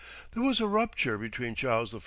There 0.31 0.41
was 0.41 0.59
a 0.59 0.65
rupture 0.65 1.19
between 1.19 1.53
Charles 1.53 1.93
I. 1.93 1.99